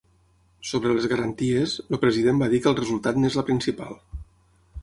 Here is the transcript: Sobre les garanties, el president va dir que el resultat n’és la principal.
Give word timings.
Sobre 0.69 0.93
les 0.99 1.05
garanties, 1.11 1.75
el 1.97 2.01
president 2.05 2.43
va 2.45 2.49
dir 2.55 2.63
que 2.65 2.73
el 2.73 2.79
resultat 2.83 3.21
n’és 3.25 3.39
la 3.41 3.45
principal. 3.51 3.99